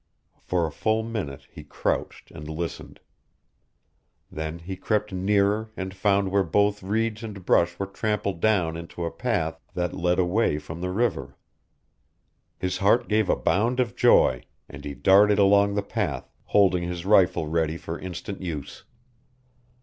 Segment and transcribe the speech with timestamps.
[0.41, 3.01] For a full minute he crouched and listened.
[4.31, 9.05] Then he crept nearer and found where both reeds and brush were trampled down into
[9.05, 11.37] a path that led away from the river.
[12.57, 17.05] His heart gave a bound of joy, and he darted along the path, holding his
[17.05, 18.83] rifle ready for instant use.